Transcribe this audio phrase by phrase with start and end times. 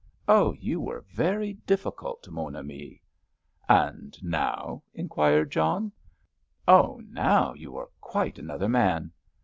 [0.27, 3.03] Oh, you were very difficult, mon ami!"
[3.69, 5.91] "And now?" inquired John.
[6.67, 9.11] "Oh, now, you are quite another man."